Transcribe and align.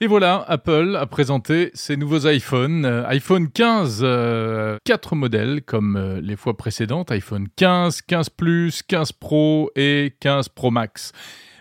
Et 0.00 0.06
voilà, 0.08 0.44
Apple 0.46 0.96
a 1.00 1.06
présenté 1.06 1.70
ses 1.72 1.96
nouveaux 1.96 2.28
iPhones. 2.28 2.84
Euh, 2.84 3.06
iPhone 3.08 3.50
15, 3.50 4.00
euh, 4.02 4.76
4 4.84 5.16
modèles 5.16 5.62
comme 5.62 5.96
euh, 5.96 6.20
les 6.20 6.36
fois 6.36 6.56
précédentes. 6.56 7.10
iPhone 7.10 7.48
15, 7.56 8.02
15 8.02 8.28
Plus, 8.28 8.82
15 8.82 9.12
Pro 9.12 9.70
et 9.74 10.14
15 10.20 10.50
Pro 10.50 10.70
Max. 10.70 11.12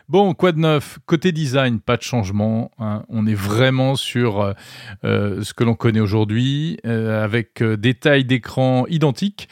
Bon, 0.10 0.34
quoi 0.34 0.52
de 0.52 0.60
neuf? 0.60 1.00
Côté 1.06 1.32
design, 1.32 1.79
pas 1.79 1.96
de 1.97 2.01
changement. 2.03 2.71
hein. 2.78 3.03
On 3.07 3.26
est 3.26 3.33
vraiment 3.33 3.96
sur 3.96 4.42
euh, 5.03 5.42
ce 5.42 5.53
que 5.53 5.63
l'on 5.63 5.73
connaît 5.73 6.01
aujourd'hui, 6.01 6.78
avec 6.83 7.63
des 7.63 7.96
tailles 7.96 8.26
d'écran 8.26 8.85
identiques 8.87 9.47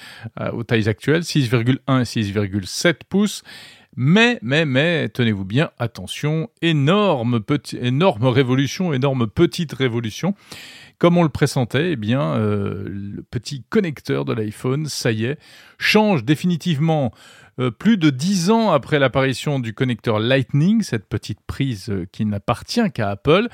aux 0.52 0.64
tailles 0.64 0.90
actuelles, 0.90 1.22
6,1 1.24 2.02
et 2.02 2.04
6,7 2.04 2.96
pouces. 3.10 3.44
Mais, 3.96 4.40
mais, 4.42 4.66
mais, 4.66 5.10
tenez-vous 5.10 5.46
bien, 5.46 5.72
attention, 5.78 6.50
énorme, 6.62 7.42
petit, 7.42 7.78
énorme 7.78 8.26
révolution, 8.26 8.94
énorme 8.94 9.28
petite 9.28 9.74
révolution. 9.74 10.34
Comme 10.98 11.18
on 11.18 11.24
le 11.24 11.30
pressentait, 11.30 11.92
eh 11.92 11.96
bien, 11.96 12.36
euh, 12.36 12.86
le 12.88 13.24
petit 13.24 13.64
connecteur 13.70 14.26
de 14.26 14.34
l'iPhone, 14.34 14.86
ça 14.86 15.12
y 15.12 15.26
est, 15.26 15.38
change 15.78 16.24
définitivement 16.24 17.12
euh, 17.60 17.72
plus 17.72 17.98
de 17.98 18.10
dix 18.10 18.50
ans 18.50 18.72
après 18.72 19.00
l'apparition 19.00 19.60
du 19.60 19.74
connecteur 19.74 20.20
Lightning, 20.20 20.82
cette 20.82 21.08
petite 21.08 21.40
prise 21.46 21.90
euh, 21.90 22.08
qui 22.12 22.26
n'appartient 22.26 22.92
qu'à 22.92 23.12
Apple, 23.12 23.48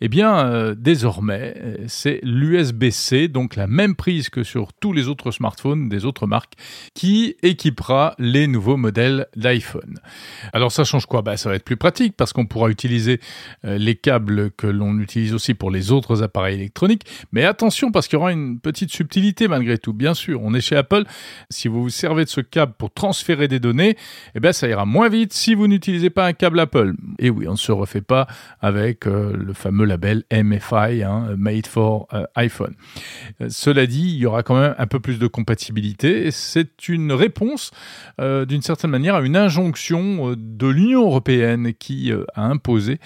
eh 0.00 0.08
bien, 0.08 0.46
euh, 0.46 0.74
désormais, 0.76 1.80
c'est 1.88 2.20
l'USB-C, 2.22 3.28
donc 3.28 3.56
la 3.56 3.66
même 3.66 3.96
prise 3.96 4.28
que 4.28 4.44
sur 4.44 4.72
tous 4.72 4.92
les 4.92 5.08
autres 5.08 5.30
smartphones 5.30 5.88
des 5.88 6.04
autres 6.04 6.26
marques, 6.26 6.54
qui 6.94 7.36
équipera 7.42 8.14
les 8.18 8.46
nouveaux 8.46 8.76
modèles 8.76 9.26
d'iPhone. 9.36 9.98
Alors 10.52 10.72
ça 10.72 10.84
change 10.84 11.06
quoi? 11.06 11.22
Bah, 11.22 11.36
Ça 11.36 11.48
va 11.48 11.56
être 11.56 11.64
plus 11.64 11.76
pratique 11.76 12.16
parce 12.16 12.32
qu'on 12.32 12.46
pourra 12.46 12.70
utiliser 12.70 13.20
les 13.62 13.94
câbles 13.94 14.50
que 14.52 14.66
l'on 14.66 14.98
utilise 14.98 15.34
aussi 15.34 15.54
pour 15.54 15.70
les 15.70 15.92
autres 15.92 16.22
appareils 16.22 16.54
électroniques. 16.54 17.04
Mais 17.32 17.44
attention 17.44 17.90
parce 17.90 18.08
qu'il 18.08 18.18
y 18.18 18.20
aura 18.20 18.32
une 18.32 18.60
petite 18.60 18.90
subtilité 18.90 19.48
malgré 19.48 19.78
tout. 19.78 19.92
Bien 19.92 20.14
sûr, 20.14 20.40
on 20.42 20.54
est 20.54 20.60
chez 20.60 20.76
Apple. 20.76 21.04
Si 21.50 21.68
vous 21.68 21.82
vous 21.82 21.90
servez 21.90 22.24
de 22.24 22.30
ce 22.30 22.40
câble 22.40 22.74
pour 22.78 22.92
transférer 22.92 23.39
des 23.48 23.60
données, 23.60 23.96
eh 24.34 24.52
ça 24.52 24.68
ira 24.68 24.84
moins 24.84 25.08
vite 25.08 25.32
si 25.32 25.54
vous 25.54 25.66
n'utilisez 25.66 26.10
pas 26.10 26.26
un 26.26 26.32
câble 26.32 26.60
Apple. 26.60 26.94
Et 27.18 27.30
oui, 27.30 27.46
on 27.48 27.52
ne 27.52 27.56
se 27.56 27.72
refait 27.72 28.00
pas 28.00 28.26
avec 28.60 29.06
euh, 29.06 29.32
le 29.36 29.52
fameux 29.52 29.84
label 29.84 30.24
MFI, 30.32 31.02
hein, 31.02 31.34
Made 31.36 31.66
for 31.66 32.08
euh, 32.12 32.24
iPhone. 32.34 32.74
Euh, 33.40 33.46
cela 33.48 33.86
dit, 33.86 34.14
il 34.14 34.16
y 34.16 34.26
aura 34.26 34.42
quand 34.42 34.58
même 34.58 34.74
un 34.78 34.86
peu 34.86 35.00
plus 35.00 35.18
de 35.18 35.26
compatibilité. 35.26 36.30
C'est 36.30 36.88
une 36.88 37.12
réponse, 37.12 37.70
d'une 38.18 38.62
certaine 38.62 38.90
manière, 38.90 39.14
à 39.14 39.20
une 39.20 39.36
injonction 39.36 40.34
de 40.36 40.66
l'Union 40.66 41.02
européenne 41.02 41.72
qui 41.74 42.12
a 42.34 42.42
imposé 42.42 42.98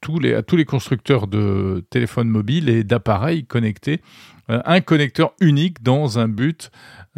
tous 0.00 0.18
les, 0.18 0.34
à 0.34 0.42
tous 0.42 0.56
les 0.56 0.64
constructeurs 0.64 1.26
de 1.26 1.84
téléphones 1.90 2.28
mobiles 2.28 2.68
et 2.68 2.84
d'appareils 2.84 3.44
connectés 3.44 4.00
un 4.48 4.80
connecteur 4.80 5.32
unique 5.40 5.82
dans 5.82 6.18
un 6.18 6.28
but 6.28 6.70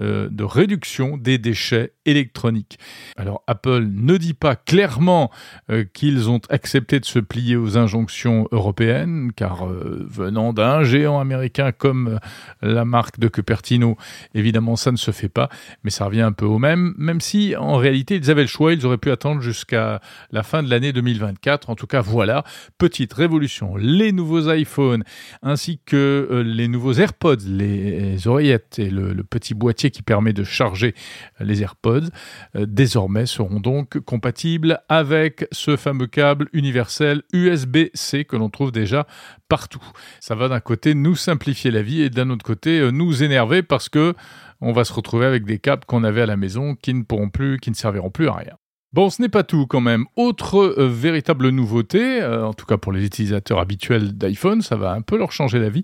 euh, 0.02 0.28
de 0.30 0.42
réduction 0.42 1.16
des 1.16 1.38
déchets 1.38 1.92
électroniques. 2.06 2.78
Alors 3.16 3.42
Apple 3.46 3.86
ne 3.92 4.16
dit 4.16 4.34
pas 4.34 4.56
clairement 4.56 5.30
euh, 5.70 5.84
qu'ils 5.84 6.28
ont 6.28 6.40
accepté 6.48 6.98
de 6.98 7.04
se 7.04 7.20
plier 7.20 7.56
aux 7.56 7.78
injonctions 7.78 8.48
européennes, 8.50 9.30
car 9.36 9.66
euh, 9.66 10.04
venant 10.10 10.52
d'un 10.52 10.82
géant 10.82 11.20
américain 11.20 11.70
comme 11.70 12.18
la 12.62 12.84
marque 12.84 13.20
de 13.20 13.28
Cupertino, 13.28 13.96
évidemment 14.34 14.74
ça 14.74 14.90
ne 14.90 14.96
se 14.96 15.12
fait 15.12 15.28
pas, 15.28 15.48
mais 15.84 15.90
ça 15.90 16.06
revient 16.06 16.22
un 16.22 16.32
peu 16.32 16.46
au 16.46 16.58
même, 16.58 16.94
même 16.98 17.20
si 17.20 17.54
en 17.56 17.76
réalité 17.76 18.16
ils 18.16 18.30
avaient 18.30 18.42
le 18.42 18.48
choix, 18.48 18.72
ils 18.72 18.84
auraient 18.84 18.98
pu 18.98 19.10
attendre 19.10 19.40
jusqu'à 19.40 20.00
la 20.32 20.42
fin 20.42 20.62
de 20.62 20.70
l'année 20.70 20.92
2024. 20.92 21.70
En 21.70 21.76
tout 21.76 21.86
cas 21.86 22.00
voilà, 22.00 22.42
petite 22.76 23.12
révolution, 23.12 23.76
les 23.76 24.10
nouveaux 24.10 24.52
iPhones 24.52 25.04
ainsi 25.42 25.80
que 25.84 26.42
les 26.44 26.66
nouveaux 26.66 26.94
AirPods, 26.94 27.46
les 27.46 28.26
oreillettes 28.26 28.80
et 28.80 28.90
le 28.90 29.22
petit 29.22 29.54
boîtier 29.54 29.91
qui 29.92 30.02
permet 30.02 30.32
de 30.32 30.42
charger 30.42 30.94
les 31.38 31.62
AirPods, 31.62 32.08
euh, 32.56 32.66
désormais 32.66 33.26
seront 33.26 33.60
donc 33.60 34.00
compatibles 34.00 34.80
avec 34.88 35.46
ce 35.52 35.76
fameux 35.76 36.08
câble 36.08 36.48
universel 36.52 37.22
USB-C 37.32 38.24
que 38.24 38.36
l'on 38.36 38.50
trouve 38.50 38.72
déjà 38.72 39.06
partout. 39.48 39.84
Ça 40.20 40.34
va 40.34 40.48
d'un 40.48 40.60
côté 40.60 40.94
nous 40.94 41.14
simplifier 41.14 41.70
la 41.70 41.82
vie 41.82 42.02
et 42.02 42.10
d'un 42.10 42.30
autre 42.30 42.44
côté 42.44 42.80
euh, 42.80 42.90
nous 42.90 43.22
énerver 43.22 43.62
parce 43.62 43.88
que 43.88 44.14
on 44.60 44.72
va 44.72 44.84
se 44.84 44.92
retrouver 44.92 45.26
avec 45.26 45.44
des 45.44 45.58
câbles 45.58 45.84
qu'on 45.84 46.04
avait 46.04 46.22
à 46.22 46.26
la 46.26 46.36
maison 46.36 46.76
qui 46.76 46.94
ne 46.94 47.02
pourront 47.02 47.30
plus, 47.30 47.58
qui 47.58 47.70
ne 47.70 47.74
serviront 47.74 48.10
plus 48.10 48.28
à 48.28 48.34
rien. 48.34 48.56
Bon, 48.92 49.08
ce 49.08 49.22
n'est 49.22 49.30
pas 49.30 49.42
tout 49.42 49.66
quand 49.66 49.80
même. 49.80 50.04
Autre 50.16 50.58
euh, 50.58 50.86
véritable 50.86 51.48
nouveauté, 51.48 52.20
euh, 52.20 52.44
en 52.46 52.52
tout 52.52 52.66
cas 52.66 52.76
pour 52.76 52.92
les 52.92 53.06
utilisateurs 53.06 53.58
habituels 53.58 54.12
d'iPhone, 54.18 54.60
ça 54.60 54.76
va 54.76 54.92
un 54.92 55.00
peu 55.00 55.16
leur 55.16 55.32
changer 55.32 55.58
la 55.58 55.70
vie, 55.70 55.82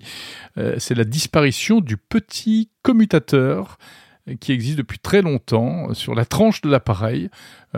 euh, 0.59 0.75
c'est 0.77 0.93
la 0.93 1.05
disparition 1.05 1.81
du 1.81 1.97
petit 1.97 2.69
commutateur 2.83 3.79
qui 4.39 4.51
existe 4.51 4.77
depuis 4.77 4.99
très 4.99 5.23
longtemps 5.23 5.91
sur 5.95 6.13
la 6.13 6.23
tranche 6.23 6.61
de 6.61 6.69
l'appareil, 6.69 7.29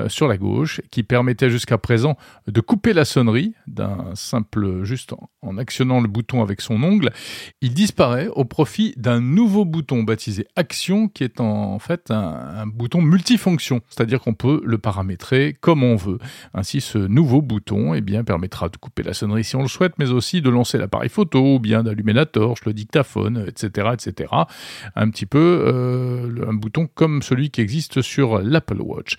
sur 0.07 0.27
la 0.27 0.37
gauche, 0.37 0.81
qui 0.89 1.03
permettait 1.03 1.49
jusqu'à 1.49 1.77
présent 1.77 2.17
de 2.47 2.61
couper 2.61 2.93
la 2.93 3.05
sonnerie 3.05 3.53
d'un 3.67 4.11
simple, 4.15 4.83
juste 4.83 5.13
en, 5.41 5.57
actionnant 5.57 5.99
le 5.99 6.07
bouton 6.07 6.41
avec 6.41 6.61
son 6.61 6.81
ongle. 6.83 7.11
Il 7.61 7.73
disparaît 7.73 8.27
au 8.27 8.45
profit 8.45 8.93
d'un 8.97 9.19
nouveau 9.19 9.65
bouton 9.65 10.03
baptisé 10.03 10.47
Action, 10.55 11.07
qui 11.07 11.23
est 11.23 11.39
en, 11.39 11.79
fait 11.79 12.11
un, 12.11 12.65
bouton 12.67 13.01
multifonction, 13.01 13.81
c'est-à-dire 13.89 14.21
qu'on 14.21 14.33
peut 14.33 14.61
le 14.65 14.77
paramétrer 14.77 15.57
comme 15.59 15.83
on 15.83 15.95
veut. 15.95 16.19
Ainsi, 16.53 16.81
ce 16.81 16.97
nouveau 16.97 17.41
bouton 17.41 17.93
eh 17.93 18.01
bien, 18.01 18.23
permettra 18.23 18.69
de 18.69 18.77
couper 18.77 19.03
la 19.03 19.13
sonnerie 19.13 19.43
si 19.43 19.55
on 19.55 19.61
le 19.61 19.67
souhaite, 19.67 19.93
mais 19.97 20.11
aussi 20.11 20.41
de 20.41 20.49
lancer 20.49 20.77
l'appareil 20.77 21.09
photo, 21.09 21.55
ou 21.55 21.59
bien 21.59 21.83
d'allumer 21.83 22.13
la 22.13 22.25
torche, 22.25 22.65
le 22.65 22.73
dictaphone, 22.73 23.45
etc. 23.47 23.89
etc. 23.93 24.29
Un 24.95 25.09
petit 25.09 25.25
peu 25.25 25.63
euh, 25.67 26.47
un 26.47 26.53
bouton 26.53 26.87
comme 26.93 27.21
celui 27.21 27.49
qui 27.49 27.61
existe 27.61 28.01
sur 28.01 28.39
l'Apple 28.39 28.81
Watch. 28.81 29.17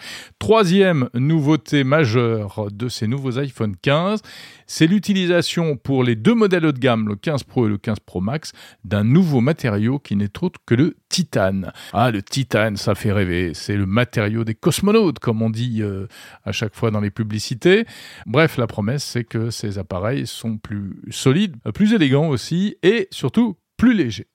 Troisième 0.62 1.08
nouveauté 1.14 1.82
majeure 1.82 2.68
de 2.70 2.88
ces 2.88 3.08
nouveaux 3.08 3.36
iPhone 3.36 3.74
15, 3.82 4.22
c'est 4.68 4.86
l'utilisation 4.86 5.76
pour 5.76 6.04
les 6.04 6.14
deux 6.14 6.36
modèles 6.36 6.66
haut 6.66 6.70
de 6.70 6.78
gamme, 6.78 7.08
le 7.08 7.16
15 7.16 7.42
Pro 7.42 7.66
et 7.66 7.68
le 7.68 7.78
15 7.78 7.98
Pro 8.06 8.20
Max, 8.20 8.52
d'un 8.84 9.02
nouveau 9.02 9.40
matériau 9.40 9.98
qui 9.98 10.14
n'est 10.14 10.30
autre 10.40 10.60
que 10.64 10.76
le 10.76 10.94
titane. 11.08 11.72
Ah, 11.92 12.12
le 12.12 12.22
titane, 12.22 12.76
ça 12.76 12.94
fait 12.94 13.10
rêver. 13.10 13.54
C'est 13.54 13.74
le 13.74 13.86
matériau 13.86 14.44
des 14.44 14.54
cosmonautes, 14.54 15.18
comme 15.18 15.42
on 15.42 15.50
dit 15.50 15.82
euh, 15.82 16.06
à 16.44 16.52
chaque 16.52 16.76
fois 16.76 16.92
dans 16.92 17.00
les 17.00 17.10
publicités. 17.10 17.84
Bref, 18.26 18.56
la 18.56 18.68
promesse, 18.68 19.02
c'est 19.02 19.24
que 19.24 19.50
ces 19.50 19.78
appareils 19.78 20.28
sont 20.28 20.58
plus 20.58 21.02
solides, 21.10 21.56
plus 21.74 21.92
élégants 21.92 22.28
aussi, 22.28 22.76
et 22.84 23.08
surtout 23.10 23.56
plus 23.76 23.94
légers. 23.94 24.28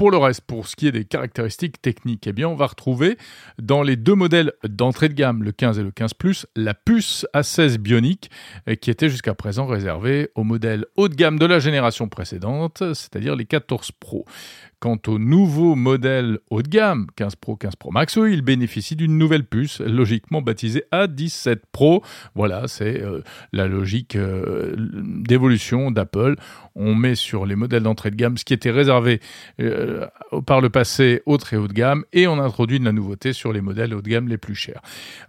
Pour 0.00 0.10
le 0.10 0.16
reste, 0.16 0.40
pour 0.46 0.66
ce 0.66 0.76
qui 0.76 0.86
est 0.86 0.92
des 0.92 1.04
caractéristiques 1.04 1.82
techniques, 1.82 2.26
eh 2.26 2.32
bien, 2.32 2.48
on 2.48 2.54
va 2.54 2.68
retrouver 2.68 3.18
dans 3.60 3.82
les 3.82 3.96
deux 3.96 4.14
modèles 4.14 4.54
d'entrée 4.66 5.10
de 5.10 5.12
gamme, 5.12 5.42
le 5.42 5.52
15 5.52 5.78
et 5.78 5.82
le 5.82 5.90
15 5.90 6.14
Plus, 6.14 6.46
la 6.56 6.72
puce 6.72 7.26
A16 7.34 7.76
Bionic 7.76 8.30
euh, 8.66 8.76
qui 8.76 8.90
était 8.90 9.10
jusqu'à 9.10 9.34
présent 9.34 9.66
réservée 9.66 10.30
aux 10.36 10.42
modèles 10.42 10.86
haut 10.96 11.10
de 11.10 11.14
gamme 11.14 11.38
de 11.38 11.44
la 11.44 11.58
génération 11.58 12.08
précédente, 12.08 12.78
c'est-à-dire 12.78 13.36
les 13.36 13.44
14 13.44 13.90
Pro. 14.00 14.24
Quant 14.80 14.96
aux 15.08 15.18
nouveaux 15.18 15.74
modèles 15.74 16.38
haut 16.48 16.62
de 16.62 16.68
gamme, 16.68 17.06
15 17.16 17.36
Pro, 17.36 17.54
15 17.54 17.76
Pro 17.76 17.90
Max, 17.90 18.16
eux, 18.16 18.32
ils 18.32 18.40
bénéficient 18.40 18.96
d'une 18.96 19.18
nouvelle 19.18 19.44
puce, 19.44 19.80
logiquement 19.80 20.40
baptisée 20.40 20.84
A17 20.90 21.58
Pro. 21.70 22.02
Voilà, 22.34 22.66
c'est 22.66 23.02
euh, 23.02 23.20
la 23.52 23.66
logique 23.66 24.16
euh, 24.16 24.74
d'évolution 24.78 25.90
d'Apple. 25.90 26.36
On 26.74 26.94
met 26.94 27.14
sur 27.14 27.44
les 27.44 27.56
modèles 27.56 27.82
d'entrée 27.82 28.10
de 28.10 28.16
gamme 28.16 28.38
ce 28.38 28.46
qui 28.46 28.54
était 28.54 28.70
réservé 28.70 29.20
par 30.46 30.60
le 30.60 30.70
passé 30.70 31.22
au 31.26 31.36
très 31.36 31.56
haut 31.56 31.68
de 31.68 31.72
gamme 31.72 32.04
et 32.12 32.26
on 32.26 32.38
introduit 32.38 32.80
de 32.80 32.84
la 32.84 32.92
nouveauté 32.92 33.32
sur 33.32 33.52
les 33.52 33.60
modèles 33.60 33.94
haut 33.94 34.02
de 34.02 34.08
gamme 34.08 34.28
les 34.28 34.38
plus 34.38 34.54
chers. 34.54 34.80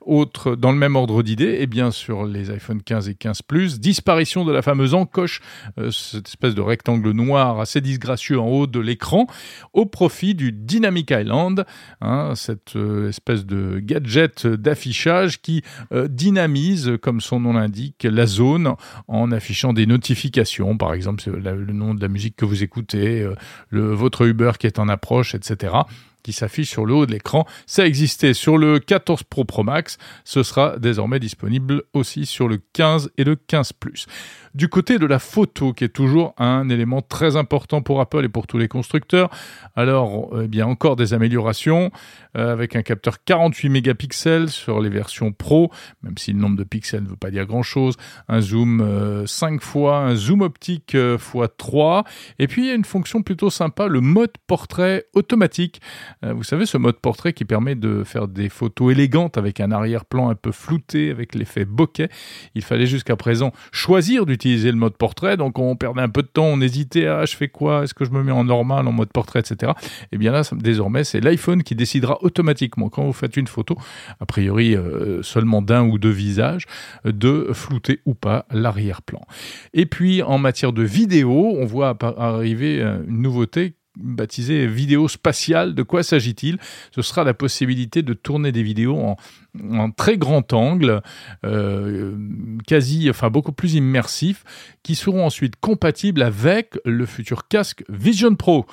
Autre, 0.02 0.56
dans 0.56 0.72
le 0.72 0.78
même 0.78 0.96
ordre 0.96 1.24
d'idée, 1.24 1.58
et 1.60 1.68
bien 1.68 1.92
sur 1.92 2.26
les 2.26 2.52
iPhone 2.52 2.82
15 2.82 3.10
et 3.10 3.16
15 3.16 3.42
Plus, 3.44 3.80
disparition 3.80 4.46
de 4.46 4.52
la 4.52 4.62
fameuse 4.62 4.94
encoche, 4.94 5.42
euh, 5.78 5.92
cette 5.92 6.28
espèce 6.28 6.56
de 6.56 6.62
rectangle 6.62 7.12
noir 7.12 7.60
assez 7.60 7.82
disgracieux 7.82 8.40
en 8.40 8.48
haut 8.48 8.68
de 8.68 8.80
l'écran, 8.80 9.28
au 9.74 9.86
profit 9.86 10.36
du 10.36 10.52
Dynamic 10.52 11.12
Island, 11.12 11.66
hein, 12.02 12.34
cette 12.36 12.76
euh, 12.76 13.10
espèce 13.10 13.46
de 13.46 13.80
gadget 13.80 14.48
d'affichage 14.48 15.42
qui 15.42 15.64
euh, 15.92 16.08
dynamise, 16.08 16.98
comme 17.02 17.22
son 17.22 17.40
nom 17.40 17.54
l'indique, 17.54 18.08
la 18.10 18.26
zone 18.26 18.76
en 19.08 19.32
affichant 19.32 19.74
des 19.74 19.86
notifications, 19.86 20.78
par 20.78 20.94
exemple 20.94 21.24
le 21.30 21.74
nom 21.74 21.94
de 21.94 22.02
la 22.02 22.08
musique 22.08 22.36
que 22.36 22.46
vous 22.46 22.64
écoutez, 22.64 23.22
euh, 23.22 23.36
le, 23.70 23.94
votre 23.94 24.26
Uber 24.26 24.51
qui 24.58 24.68
est 24.68 24.80
en 24.80 24.90
approche, 24.90 25.36
etc. 25.36 25.74
qui 26.24 26.34
s'affiche 26.34 26.70
sur 26.70 26.86
le 26.86 26.94
haut 26.94 27.06
de 27.06 27.12
l'écran. 27.12 27.46
Ça 27.66 27.86
existait 27.86 28.34
sur 28.34 28.58
le 28.58 28.80
14 28.80 29.24
Pro 29.24 29.46
Pro 29.46 29.64
Max, 29.64 29.98
ce 30.24 30.44
sera 30.44 30.78
désormais 30.78 31.20
disponible 31.20 31.84
aussi 31.94 32.26
sur 32.26 32.48
le 32.48 32.60
15 32.74 33.12
et 33.18 33.24
le 33.24 33.36
15 33.36 33.74
Plus. 33.74 34.08
Du 34.54 34.68
côté 34.68 35.00
de 35.00 35.06
la 35.06 35.20
photo, 35.20 35.72
qui 35.72 35.86
est 35.86 35.90
toujours 35.90 36.34
un 36.38 36.68
élément 36.68 37.02
très 37.02 37.38
important 37.38 37.82
pour 37.82 38.02
Apple 38.02 38.26
et 38.26 38.30
pour 38.30 38.48
tous 38.48 38.58
les 38.58 38.68
constructeurs, 38.68 39.30
alors 39.76 40.30
eh 40.42 40.48
bien 40.48 40.68
encore 40.68 40.98
des 40.98 41.14
améliorations 41.14 41.92
euh, 42.38 42.52
avec 42.52 42.76
un 42.76 42.82
capteur 42.82 43.24
48 43.24 43.70
mégapixels 43.70 44.50
sur 44.50 44.82
les 44.82 44.90
versions 44.90 45.32
Pro, 45.32 45.72
même 46.04 46.18
si 46.18 46.34
le 46.34 46.40
nombre 46.40 46.58
de 46.58 46.64
pixels 46.64 47.04
ne 47.04 47.10
veut 47.10 47.16
pas 47.16 47.32
dire 47.32 47.46
grand-chose, 47.46 47.96
un 48.28 48.42
zoom 48.42 49.26
5 49.26 49.54
euh, 49.54 49.60
fois, 49.60 49.98
un 50.00 50.16
zoom 50.16 50.42
optique 50.42 50.96
euh, 50.96 51.18
x 51.18 51.48
3, 51.58 52.04
et 52.40 52.48
puis 52.48 52.64
il 52.64 52.68
y 52.68 52.72
a 52.72 52.76
une 52.76 52.86
fonction 52.86 53.22
plutôt 53.22 53.50
sympa, 53.50 53.88
le 53.88 54.02
mode 54.02 54.32
portrait 54.48 55.06
automatique. 55.14 55.82
Vous 56.24 56.44
savez, 56.44 56.66
ce 56.66 56.78
mode 56.78 57.00
portrait 57.00 57.34
qui 57.34 57.46
permet 57.46 57.76
de 57.76 58.04
faire 58.04 58.28
des 58.28 58.50
photos 58.50 58.92
élégantes 58.92 59.38
avec 59.38 59.60
un 59.60 59.72
arrière-plan 59.72 60.30
un 60.30 60.36
peu 60.36 60.52
flouté, 60.52 61.10
avec 61.10 61.36
l'effet 61.36 61.66
bokeh. 61.66 62.10
Il 62.56 62.64
fallait 62.64 62.86
jusqu'à 62.86 63.16
présent 63.16 63.52
choisir 63.72 64.26
du 64.26 64.38
utiliser 64.42 64.72
le 64.72 64.78
mode 64.78 64.98
portrait, 64.98 65.38
donc 65.38 65.60
on 65.60 65.76
perdait 65.76 66.02
un 66.02 66.10
peu 66.10 66.24
de 66.24 66.28
temps, 66.28 66.46
on 66.46 66.62
hésitait, 66.62 67.06
ah 67.06 67.26
je 67.26 67.36
fais 67.36 67.48
quoi, 67.48 67.84
est-ce 67.84 67.94
que 67.94 68.06
je 68.06 68.10
me 68.10 68.24
mets 68.24 68.32
en 68.32 68.44
normal, 68.44 68.88
en 68.88 68.92
mode 68.92 69.12
portrait, 69.14 69.40
etc. 69.40 69.74
Et 70.12 70.18
bien 70.18 70.32
là, 70.32 70.42
désormais, 70.54 71.04
c'est 71.04 71.22
l'iPhone 71.22 71.62
qui 71.62 71.76
décidera 71.76 72.18
automatiquement 72.24 72.90
quand 72.90 73.04
vous 73.04 73.14
faites 73.14 73.38
une 73.38 73.46
photo, 73.46 73.78
a 74.20 74.26
priori 74.26 74.76
euh, 74.76 75.22
seulement 75.22 75.62
d'un 75.62 75.84
ou 75.84 76.00
deux 76.00 76.10
visages, 76.10 76.66
de 77.06 77.50
flouter 77.54 78.00
ou 78.06 78.16
pas 78.16 78.46
l'arrière-plan. 78.50 79.22
Et 79.74 79.86
puis 79.86 80.24
en 80.24 80.40
matière 80.40 80.74
de 80.74 80.82
vidéo, 80.82 81.56
on 81.60 81.66
voit 81.66 81.96
arriver 82.18 82.82
euh, 82.82 83.04
une 83.08 83.22
nouveauté 83.22 83.76
baptisée 83.98 84.68
vidéo 84.68 85.08
spatiale. 85.08 85.76
De 85.76 85.84
quoi 85.84 86.04
s'agit-il? 86.04 86.58
Ce 86.96 87.02
sera 87.02 87.24
la 87.24 87.34
possibilité 87.34 88.02
de 88.02 88.14
tourner 88.14 88.52
des 88.52 88.64
vidéos 88.64 88.98
en, 88.98 89.18
en 89.72 89.92
très 89.92 90.18
grand 90.18 90.54
angle, 90.54 91.02
euh, 91.46 92.16
quasi, 92.68 93.10
enfin 93.10 93.30
beaucoup 93.30 93.52
plus 93.52 93.76
immersif, 93.76 94.44
qui 94.84 94.96
seront 94.96 95.26
ensuite 95.26 95.56
compatibles 95.58 96.22
avec 96.22 96.78
le 96.86 97.06
futur 97.06 97.48
casque 97.48 97.84
Vision 97.90 98.36
Pro 98.36 98.66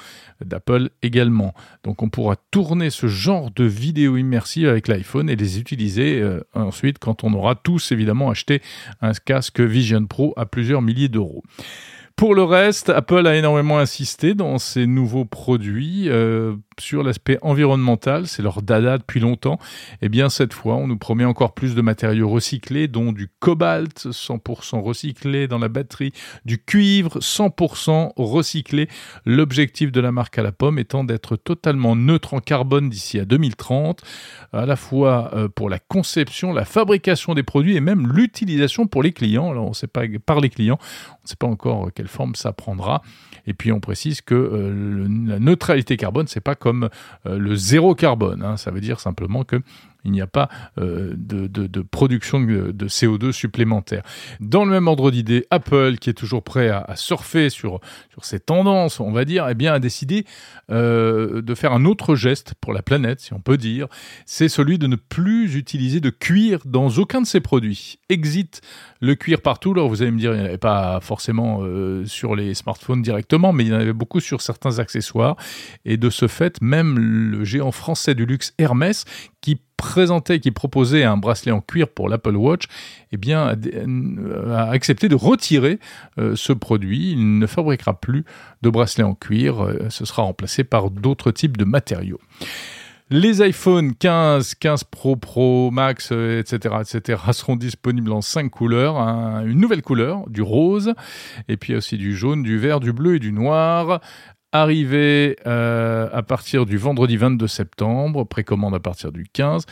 d'Apple 0.44 0.90
également. 1.02 1.54
Donc 1.82 2.02
on 2.02 2.08
pourra 2.08 2.36
tourner 2.50 2.90
ce 2.90 3.08
genre 3.08 3.50
de 3.50 3.64
vidéos 3.64 4.16
immersives 4.16 4.68
avec 4.68 4.88
l'iPhone 4.88 5.28
et 5.28 5.36
les 5.36 5.58
utiliser 5.58 6.20
euh, 6.20 6.40
ensuite 6.54 6.98
quand 6.98 7.24
on 7.24 7.32
aura 7.34 7.54
tous 7.56 7.92
évidemment 7.92 8.30
acheté 8.30 8.62
un 9.00 9.12
casque 9.12 9.60
Vision 9.60 10.06
Pro 10.06 10.32
à 10.36 10.46
plusieurs 10.46 10.82
milliers 10.82 11.08
d'euros. 11.08 11.42
Pour 12.18 12.34
le 12.34 12.42
reste, 12.42 12.88
Apple 12.88 13.28
a 13.28 13.36
énormément 13.36 13.78
insisté 13.78 14.34
dans 14.34 14.58
ses 14.58 14.88
nouveaux 14.88 15.24
produits. 15.24 16.08
Euh, 16.08 16.56
sur 16.80 17.02
l'aspect 17.02 17.38
environnemental, 17.42 18.26
c'est 18.26 18.42
leur 18.42 18.62
dada 18.62 18.98
depuis 18.98 19.20
longtemps, 19.20 19.58
et 19.94 20.06
eh 20.06 20.08
bien 20.08 20.28
cette 20.28 20.52
fois, 20.52 20.76
on 20.76 20.86
nous 20.86 20.98
promet 20.98 21.24
encore 21.24 21.54
plus 21.54 21.74
de 21.74 21.82
matériaux 21.82 22.28
recyclés, 22.28 22.88
dont 22.88 23.12
du 23.12 23.28
cobalt 23.40 24.06
100% 24.06 24.80
recyclé 24.80 25.48
dans 25.48 25.58
la 25.58 25.68
batterie, 25.68 26.12
du 26.44 26.62
cuivre 26.62 27.18
100% 27.18 28.12
recyclé. 28.16 28.88
L'objectif 29.24 29.92
de 29.92 30.00
la 30.00 30.12
marque 30.12 30.38
à 30.38 30.42
la 30.42 30.52
pomme 30.52 30.78
étant 30.78 31.04
d'être 31.04 31.36
totalement 31.36 31.96
neutre 31.96 32.34
en 32.34 32.40
carbone 32.40 32.88
d'ici 32.90 33.18
à 33.18 33.24
2030, 33.24 34.02
à 34.52 34.66
la 34.66 34.76
fois 34.76 35.30
euh, 35.34 35.48
pour 35.48 35.68
la 35.68 35.78
conception, 35.78 36.52
la 36.52 36.64
fabrication 36.64 37.34
des 37.34 37.42
produits 37.42 37.76
et 37.76 37.80
même 37.80 38.12
l'utilisation 38.12 38.86
pour 38.86 39.02
les 39.02 39.12
clients. 39.12 39.50
Alors 39.50 39.66
on 39.66 39.70
ne 39.70 39.74
sait 39.74 39.86
pas 39.86 40.02
par 40.24 40.40
les 40.40 40.50
clients, 40.50 40.78
on 40.80 41.24
ne 41.24 41.28
sait 41.28 41.36
pas 41.36 41.46
encore 41.46 41.90
quelle 41.94 42.08
forme 42.08 42.34
ça 42.34 42.52
prendra. 42.52 43.02
Et 43.46 43.54
puis 43.54 43.72
on 43.72 43.80
précise 43.80 44.20
que 44.20 44.34
euh, 44.34 45.08
la 45.26 45.38
neutralité 45.38 45.96
carbone, 45.96 46.26
c'est 46.28 46.40
pas 46.40 46.54
comme 46.54 46.67
euh, 46.68 47.38
le 47.38 47.54
zéro 47.56 47.94
carbone. 47.94 48.42
Hein. 48.42 48.56
Ça 48.56 48.70
veut 48.70 48.80
dire 48.80 49.00
simplement 49.00 49.44
que 49.44 49.56
il 50.04 50.12
n'y 50.12 50.20
a 50.20 50.26
pas 50.26 50.48
euh, 50.78 51.14
de, 51.16 51.82
production 51.82 52.40
de, 52.40 52.88
CO2 52.88 53.32
supplémentaire. 53.32 54.02
Dans 54.40 54.64
le 54.64 54.70
même 54.70 54.86
ordre 54.88 55.10
d'idée, 55.10 55.46
Apple, 55.50 55.96
qui 55.96 56.10
est 56.10 56.14
toujours 56.14 56.42
prêt 56.42 56.68
à, 56.68 56.94
surfer 56.96 57.50
sur, 57.50 57.80
sur 58.10 58.24
ces 58.24 58.40
tendances, 58.40 59.00
on 59.00 59.12
va 59.12 59.24
dire, 59.24 59.46
eh 59.48 59.54
bien, 59.54 59.74
a 59.74 59.78
décidé 59.78 60.24
euh, 60.70 61.42
de 61.42 61.54
faire 61.54 61.72
un 61.72 61.84
autre 61.84 62.14
geste 62.14 62.54
pour 62.60 62.72
la 62.72 62.82
planète, 62.82 63.20
si 63.20 63.32
on 63.32 63.40
peut 63.40 63.56
dire. 63.56 63.88
C'est 64.26 64.48
celui 64.48 64.78
de 64.78 64.86
ne 64.86 64.96
plus 64.96 65.56
utiliser 65.56 66.00
de 66.00 66.10
cuir 66.10 66.60
dans 66.64 66.88
aucun 66.90 67.20
de 67.20 67.26
ses 67.26 67.40
produits. 67.40 67.98
Exit 68.08 68.62
le 69.00 69.14
cuir 69.14 69.40
partout. 69.40 69.72
Alors 69.72 69.88
vous 69.88 70.02
allez 70.02 70.10
me 70.10 70.18
dire, 70.18 70.32
il 70.32 70.38
n'y 70.38 70.42
en 70.42 70.46
avait 70.46 70.58
pas 70.58 71.00
forcément 71.00 71.60
euh, 71.62 72.04
sur 72.06 72.34
les 72.34 72.54
smartphones 72.54 73.02
directement, 73.02 73.52
mais 73.52 73.64
il 73.64 73.70
y 73.70 73.74
en 73.74 73.80
avait 73.80 73.92
beaucoup 73.92 74.20
sur 74.20 74.40
certains 74.40 74.78
accessoires. 74.78 75.36
Et 75.84 75.96
de 75.96 76.10
ce 76.10 76.28
fait, 76.28 76.60
même 76.60 76.98
le 76.98 77.44
géant 77.44 77.72
français 77.72 78.14
du 78.14 78.26
luxe 78.26 78.54
Hermès, 78.58 79.04
qui 79.48 79.62
présentait, 79.78 80.40
qui 80.40 80.50
proposait 80.50 81.04
un 81.04 81.16
bracelet 81.16 81.52
en 81.52 81.62
cuir 81.62 81.88
pour 81.88 82.10
l'Apple 82.10 82.36
Watch, 82.36 82.64
eh 83.12 83.16
bien, 83.16 83.46
a, 83.46 83.54
euh, 83.54 84.70
accepté 84.70 85.08
de 85.08 85.14
retirer 85.14 85.78
euh, 86.18 86.36
ce 86.36 86.52
produit. 86.52 87.12
Il 87.12 87.38
ne 87.38 87.46
fabriquera 87.46 87.98
plus 87.98 88.26
de 88.60 88.68
bracelet 88.68 89.04
en 89.04 89.14
cuir. 89.14 89.64
Euh, 89.64 89.86
ce 89.88 90.04
sera 90.04 90.20
remplacé 90.20 90.64
par 90.64 90.90
d'autres 90.90 91.30
types 91.30 91.56
de 91.56 91.64
matériaux. 91.64 92.20
Les 93.08 93.40
iPhone 93.40 93.94
15, 93.94 94.56
15 94.56 94.84
Pro, 94.84 95.16
Pro 95.16 95.70
Max, 95.70 96.12
etc., 96.12 96.74
etc., 96.82 97.22
seront 97.32 97.56
disponibles 97.56 98.12
en 98.12 98.20
cinq 98.20 98.50
couleurs. 98.50 98.98
une 98.98 99.58
nouvelle 99.58 99.80
couleur, 99.80 100.28
du 100.28 100.42
rose, 100.42 100.92
et 101.48 101.56
puis 101.56 101.74
aussi 101.74 101.96
du 101.96 102.14
jaune, 102.14 102.42
du 102.42 102.58
vert, 102.58 102.80
du 102.80 102.92
bleu 102.92 103.14
et 103.14 103.18
du 103.18 103.32
noir. 103.32 104.02
Arrivé 104.52 105.36
euh, 105.46 106.08
à 106.10 106.22
partir 106.22 106.64
du 106.64 106.78
vendredi 106.78 107.18
22 107.18 107.46
septembre, 107.46 108.24
précommande 108.24 108.74
à 108.74 108.80
partir 108.80 109.12
du 109.12 109.26
15. 109.30 109.66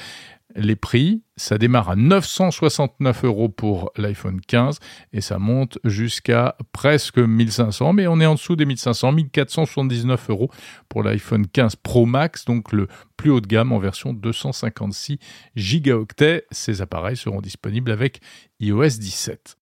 Les 0.55 0.77
prix, 0.77 1.23
ça 1.37 1.59
démarre 1.59 1.91
à 1.91 1.97
969 1.97 3.25
euros 3.25 3.49
pour 3.49 3.91
l'iPhone 3.97 4.41
15 4.41 4.79
et 5.13 5.21
ça 5.21 5.39
monte 5.39 5.79
jusqu'à 5.85 6.57
presque 6.73 7.19
1500, 7.19 7.95
mais 7.95 8.07
on 8.07 8.21
est 8.21 8.27
en 8.27 8.35
dessous 8.35 8.57
des 8.57 8.65
1500, 8.65 9.13
1479 9.13 10.31
euros 10.31 10.51
pour 10.89 11.03
l'iPhone 11.03 11.47
15 11.47 11.77
Pro 11.77 12.07
Max, 12.07 12.45
donc 12.45 12.73
le 12.73 12.87
plus 13.17 13.31
haut 13.31 13.41
de 13.41 13.47
gamme 13.47 13.73
en 13.73 13.79
version 13.79 14.13
256 14.13 15.19
gigaoctets. 15.57 16.45
Ces 16.51 16.81
appareils 16.81 17.17
seront 17.17 17.41
disponibles 17.41 17.91
avec 17.91 18.21
iOS 18.61 18.99
17. 18.99 19.57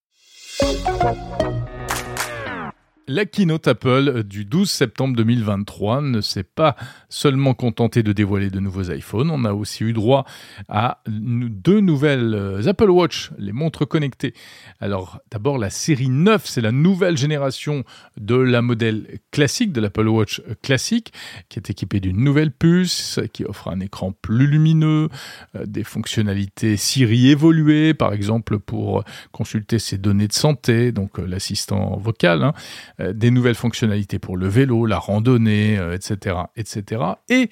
La 3.07 3.27
keynote 3.27 3.69
Apple 3.69 4.23
du 4.23 4.47
12 4.47 4.71
septembre 4.71 5.15
2023 5.17 6.01
ne 6.01 6.23
s'est 6.23 6.43
pas 6.43 6.75
seulement 7.11 7.53
contentée 7.53 8.03
de 8.03 8.15
dévoiler 8.15 8.49
de 8.49 8.61
nouveaux 8.61 8.91
iPhones, 8.91 9.31
on 9.31 9.45
a 9.45 9.53
aussi 9.53 9.85
eu 9.85 9.93
droit 9.93 10.25
à 10.69 11.03
deux 11.07 11.81
nouvelles 11.81 12.35
euh, 12.35 12.67
Apple 12.67 12.89
Watch, 12.89 13.31
les 13.37 13.53
montres 13.53 13.87
connectées. 13.87 14.33
Alors 14.81 15.21
d'abord 15.31 15.59
la 15.59 15.69
série 15.69 16.09
9, 16.09 16.47
c'est 16.47 16.63
la 16.63 16.73
nouvelle 16.73 17.19
génération 17.19 17.85
de 18.17 18.37
la 18.37 18.63
modèle 18.63 19.19
classique 19.31 19.73
de 19.73 19.83
l'Apple 19.83 20.09
Watch 20.09 20.41
classique, 20.63 21.13
qui 21.51 21.59
est 21.59 21.69
équipée 21.69 22.01
d'une 22.01 22.25
nouvelle 22.25 22.53
puce, 22.53 23.21
qui 23.35 23.45
offre 23.45 23.69
un 23.69 23.81
écran 23.81 24.13
plus 24.13 24.47
lumineux, 24.47 25.11
euh, 25.57 25.67
des 25.67 25.85
fonctionnalités 25.85 26.79
Siri 26.79 27.29
évoluées, 27.29 27.93
par 27.93 28.15
exemple 28.15 28.59
pour 28.59 29.05
consulter 29.31 29.79
ses 29.79 29.99
données 29.99 30.29
de 30.29 30.33
santé, 30.33 30.91
donc 30.91 31.19
euh, 31.19 31.27
l'assistant 31.27 31.99
vocal, 31.99 32.43
hein, 32.43 32.55
euh, 32.94 32.94
des 32.99 33.31
nouvelles 33.31 33.55
fonctionnalités 33.55 34.19
pour 34.19 34.37
le 34.37 34.49
vélo, 34.49 34.87
la 34.87 34.99
randonnée, 34.99 35.79
etc., 35.93 36.37
euh, 36.37 36.43
etc. 36.57 37.03
Et 37.29 37.51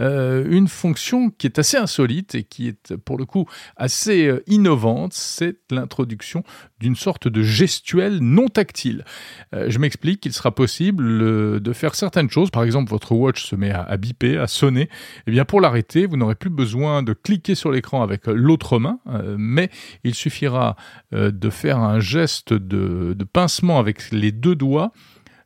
euh, 0.00 0.46
une 0.48 0.68
fonction 0.68 1.30
qui 1.30 1.46
est 1.46 1.58
assez 1.58 1.76
insolite 1.76 2.34
et 2.34 2.44
qui 2.44 2.68
est 2.68 2.96
pour 2.96 3.18
le 3.18 3.24
coup 3.24 3.46
assez 3.76 4.30
innovante, 4.46 5.12
c'est 5.12 5.56
l'introduction 5.70 6.44
d'une 6.80 6.96
sorte 6.96 7.28
de 7.28 7.42
gestuelle 7.42 8.18
non 8.18 8.48
tactile. 8.48 9.04
je 9.52 9.78
m'explique, 9.78 10.26
il 10.26 10.32
sera 10.32 10.52
possible 10.52 11.60
de 11.60 11.72
faire 11.72 11.94
certaines 11.94 12.30
choses. 12.30 12.50
Par 12.50 12.64
exemple, 12.64 12.90
votre 12.90 13.12
watch 13.12 13.44
se 13.44 13.54
met 13.54 13.70
à, 13.70 13.82
à 13.82 13.96
biper, 13.96 14.36
à 14.38 14.46
sonner. 14.46 14.82
Et 14.82 14.88
eh 15.28 15.30
bien 15.30 15.44
pour 15.44 15.60
l'arrêter, 15.60 16.06
vous 16.06 16.16
n'aurez 16.16 16.34
plus 16.34 16.50
besoin 16.50 17.02
de 17.02 17.12
cliquer 17.12 17.54
sur 17.54 17.70
l'écran 17.70 18.02
avec 18.02 18.26
l'autre 18.26 18.78
main, 18.78 18.98
mais 19.38 19.70
il 20.04 20.14
suffira 20.14 20.76
de 21.12 21.50
faire 21.50 21.78
un 21.78 22.00
geste 22.00 22.52
de 22.52 23.24
pincement 23.32 23.78
avec 23.78 24.10
les 24.10 24.32
deux 24.32 24.56
doigts 24.56 24.81
euh, 24.82 24.88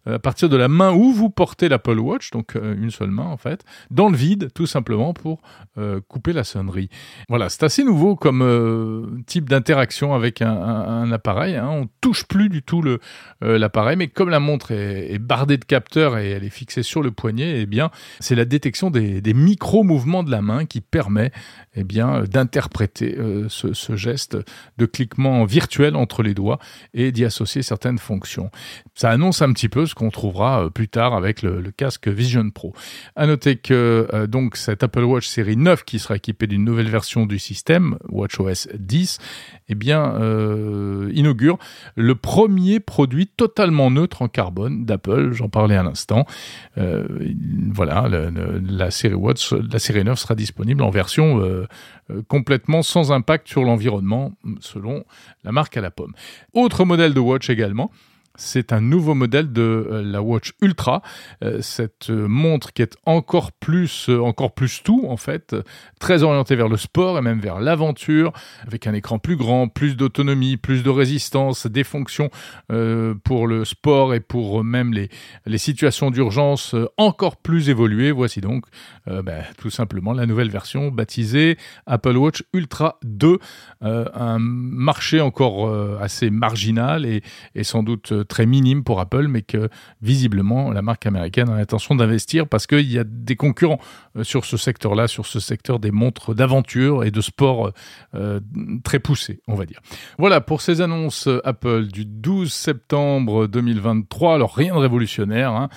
à 0.07 0.19
partir 0.19 0.49
de 0.49 0.57
la 0.57 0.69
main 0.69 0.93
où 0.93 1.13
vous 1.13 1.31
portez 1.31 1.69
l'Apple 1.69 1.99
Watch, 1.99 2.31
donc 2.31 2.57
euh, 2.57 2.75
une 2.77 2.91
seule 2.91 3.11
main 3.11 3.25
en 3.25 3.37
fait, 3.37 3.65
dans 3.91 4.09
le 4.09 4.17
vide 4.17 4.51
tout 4.55 4.67
simplement 4.67 5.13
pour 5.13 5.41
euh, 5.79 6.01
couper 6.09 6.33
la 6.33 6.45
sonnerie. 6.45 6.89
Voilà, 7.29 7.49
c'est 7.49 7.65
assez 7.65 7.85
nouveau 7.85 8.17
comme 8.17 9.25
type 9.27 9.49
d'interaction 9.49 10.15
avec 10.15 10.43
un, 10.43 11.11
appareil. 11.11 11.57
Hein. 11.57 11.69
On 11.69 11.89
touche 12.01 12.25
plus 12.25 12.49
du 12.49 12.63
tout 12.63 12.83
l'appareil, 13.41 13.97
mais 13.97 14.09
comme 14.09 14.29
la 14.29 14.41
montre 14.41 14.73
est, 14.73 15.19
bardée 15.19 15.57
de 15.57 15.65
capteurs 15.65 16.19
et 16.19 16.31
elle 16.31 16.45
est 16.45 16.51
fixée 16.51 16.83
sur 16.83 17.03
le 17.03 17.11
poignet, 17.11 17.61
eh 17.61 17.67
bien 17.67 17.91
c'est 18.21 18.35
la 18.35 18.45
détection 18.45 18.91
des, 18.91 19.23
micro 19.35 19.83
mouvements 19.83 20.23
de 20.23 20.31
la 20.31 20.43
main 20.43 20.65
qui 20.65 20.81
permet 20.81 21.33
eh 21.75 21.85
bien 21.85 22.23
d'interpréter 22.25 23.17
ce, 23.49 23.73
ce 23.73 23.97
geste 23.97 24.39
de 24.79 24.87
cliquement 24.87 25.45
virtuel 25.45 25.97
entre 25.97 26.23
les 26.23 26.35
doigts 26.35 26.59
et 26.95 27.13
d'y 27.13 27.25
associer 27.25 27.63
certaines 27.63 27.99
fonctions. 27.99 28.51
Ça 28.95 29.11
annonce 29.11 29.43
un 29.43 29.53
petit 29.53 29.69
peu 29.69 29.87
ce 29.87 29.95
qu'on 29.97 30.11
trouvera 30.11 30.71
plus 30.71 30.89
tard 30.89 31.15
avec 31.15 31.43
le, 31.43 31.63
casque 31.77 32.09
Vision 32.09 32.51
Pro. 32.51 32.75
À 33.17 33.27
noter 33.27 33.57
que 33.57 34.27
donc 34.27 34.57
cette 34.57 34.83
Apple 34.83 35.03
Watch 35.03 35.27
série 35.27 35.57
9 35.57 35.85
qui 35.85 35.99
sera 35.99 36.17
équipée 36.17 36.47
d'une 36.47 36.65
nouvelle 36.65 36.89
version 36.89 37.27
du 37.27 37.39
système 37.39 37.99
WatchOS 38.09 38.69
10, 38.79 39.19
eh 39.69 39.75
bien 39.75 40.15
inaugure 41.11 41.59
le 41.97 42.15
premier 42.15 42.79
produit 42.79 43.27
totalement 43.27 43.91
neutre 43.91 44.23
en 44.23 44.29
carbone 44.29 44.85
d'Apple. 44.85 45.33
J'en 45.33 45.49
parlais 45.49 45.77
à 45.77 45.83
l'instant. 45.83 46.25
voilà, 46.77 48.09
la 48.09 48.91
série 48.91 49.17
la 49.73 49.79
série 49.79 50.05
9 50.05 50.19
sera 50.19 50.35
disponible 50.35 50.83
en 50.83 50.91
version 50.91 51.67
complètement 52.29 52.83
sans 52.83 53.13
impact 53.13 53.49
sur 53.49 53.65
l'environnement, 53.65 54.33
selon 54.61 55.05
la 55.45 55.53
marque 55.53 55.77
à 55.77 55.81
la 55.81 55.91
pomme. 55.91 56.13
Autre 56.53 56.85
modèle 56.85 57.15
de 57.15 57.21
watch 57.21 57.51
également, 57.51 57.91
c'est 58.37 58.73
un 58.73 58.81
nouveau 58.81 59.15
modèle 59.15 59.53
de 59.53 59.63
euh, 59.63 60.03
la 60.03 60.23
Watch 60.23 60.53
Ultra, 60.61 61.03
euh, 61.43 61.61
cette 61.61 62.11
euh, 62.11 62.27
montre 62.29 62.73
qui 62.73 62.83
est 62.83 62.97
encore 63.05 63.53
plus, 63.53 64.09
encore 64.09 64.55
plus 64.55 64.83
tout 64.83 65.07
en 65.09 65.17
fait, 65.17 65.57
très 65.99 66.23
orientée 66.23 66.57
vers 66.57 66.69
le 66.69 66.77
sport 66.77 67.19
et 67.19 67.23
même 67.23 67.41
vers 67.41 67.61
l'aventure, 67.61 68.33
avec 68.67 68.87
un 68.87 68.95
écran 68.95 69.19
plus 69.19 69.37
grand, 69.37 69.69
plus 69.69 69.97
d'autonomie, 69.97 70.57
plus 70.57 70.83
de 70.83 70.91
résistance, 70.91 71.67
des 71.67 71.85
fonctions 71.85 72.31
pour 73.25 73.47
le 73.47 73.65
sport 73.65 74.15
et 74.15 74.21
pour 74.21 74.63
même 74.65 74.93
les, 74.93 75.09
situations 75.59 76.11
d'urgence 76.11 76.75
encore 76.97 77.37
plus 77.37 77.71
évoluées. 77.71 78.13
Voici 78.13 78.41
donc 78.41 78.67
ben, 79.07 79.43
tout 79.59 79.71
simplement 79.71 80.13
la 80.13 80.27
nouvelle 80.27 80.51
version 80.51 80.91
baptisée 80.91 81.57
Apple 81.87 82.17
Watch 82.17 82.43
Ultra 82.53 82.99
2, 83.03 83.39
un 83.81 84.39
marché 84.39 85.21
encore 85.21 85.73
assez 86.01 86.31
marginal 86.31 87.07
et, 87.07 87.23
et 87.55 87.65
sans 87.65 87.83
doute 87.83 88.13
très 88.27 88.47
minime 88.47 88.85
pour 88.85 89.01
Apple, 89.01 89.29
mais 89.29 89.43
que 89.43 89.69
visiblement 90.03 90.71
la 90.71 90.83
marque 90.83 91.07
américaine 91.07 91.49
a 91.49 91.57
l'intention 91.57 91.95
d'investir 91.95 92.47
parce 92.47 92.67
qu'il 92.67 92.91
y 92.91 92.99
a 92.99 93.05
des 93.05 93.37
concurrents 93.37 93.81
euh, 94.17 94.25
sur 94.25 94.45
ce 94.45 94.57
secteur-là, 94.57 95.09
sur 95.09 95.27
ce 95.27 95.41
secteur 95.41 95.79
des 95.79 95.91
montres 95.91 96.35
d'aventure 96.35 97.05
et 97.05 97.11
de 97.11 97.21
sport 97.21 97.73
euh, 98.15 98.41
très 98.85 98.99
poussés, 98.99 99.41
on 99.47 99.55
va 99.55 99.67
dire. 99.67 99.81
Voilà 100.19 100.41
pour 100.41 100.61
ces 100.61 100.81
annonces 100.81 101.29
Apple 101.45 101.87
du 101.87 102.05
12 102.05 102.53
septembre 102.53 103.47
2023. 103.47 104.35
Alors 104.35 104.55
rien 104.55 104.75
de 104.75 104.81
révolutionnaire, 104.81 105.53
hein. 105.53 105.69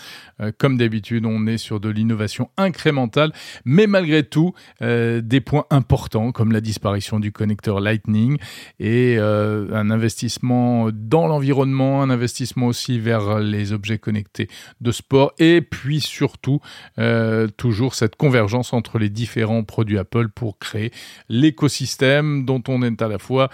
euh, 0.42 0.52
comme 0.58 0.78
d'habitude, 0.78 1.26
on 1.26 1.48
est 1.48 1.58
sur 1.58 1.80
de 1.80 1.90
l'innovation 1.90 2.50
incrémentale, 2.58 3.32
mais 3.66 3.88
malgré 3.88 4.24
tout 4.24 4.54
des 4.82 5.42
points 5.42 5.66
importants 5.70 6.32
comme 6.32 6.52
la 6.52 6.62
disparition 6.62 7.20
du 7.20 7.32
connecteur 7.32 7.80
Lightning 7.80 8.38
et 8.80 9.18
un 9.18 9.92
investissement 9.92 10.90
dans 10.92 11.28
l'environnement, 11.28 12.02
un 12.02 12.10
investissement 12.10 12.39
aussi 12.68 13.00
vers 13.00 13.40
les 13.40 13.72
objets 13.72 13.98
connectés 13.98 14.48
de 14.82 14.92
sport 14.92 15.34
et 15.40 15.62
puis 15.62 16.02
surtout 16.02 16.60
euh, 16.98 17.48
toujours 17.48 17.96
cette 17.96 18.16
convergence 18.16 18.74
entre 18.74 19.00
les 19.00 19.10
différents 19.10 19.64
produits 19.64 19.98
Apple 19.98 20.30
pour 20.30 20.60
créer 20.60 20.92
l'écosystème 21.30 22.46
dont 22.46 22.64
on 22.68 22.82
est 22.84 23.02
à 23.02 23.08
la 23.08 23.20
fois 23.20 23.50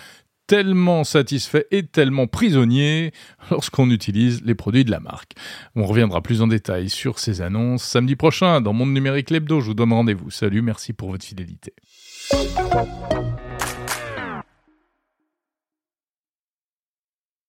tellement 0.48 1.04
satisfait 1.04 1.68
et 1.72 1.88
tellement 1.88 2.28
prisonnier 2.28 3.12
lorsqu'on 3.52 3.90
utilise 3.90 4.44
les 4.44 4.56
produits 4.56 4.86
de 4.86 4.92
la 4.92 5.00
marque. 5.00 5.34
On 5.76 5.86
reviendra 5.86 6.22
plus 6.22 6.42
en 6.42 6.48
détail 6.48 6.90
sur 6.90 7.20
ces 7.20 7.42
annonces 7.42 7.84
samedi 7.84 8.16
prochain 8.16 8.62
dans 8.62 8.74
Monde 8.74 8.94
Numérique 8.94 9.32
Lebdo. 9.32 9.62
Je 9.62 9.68
vous 9.68 9.74
donne 9.74 9.94
rendez-vous. 9.94 10.30
Salut, 10.30 10.62
merci 10.62 10.94
pour 10.94 11.12
votre 11.12 11.26
fidélité. 11.26 11.74